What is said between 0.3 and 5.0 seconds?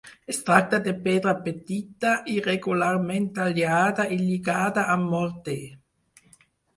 Es tracta de pedra petita, irregularment tallada, i lligada